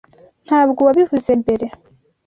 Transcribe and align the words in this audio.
Ntabwo 0.45 0.79
wabivuze 0.87 1.31
mbere. 1.41 1.65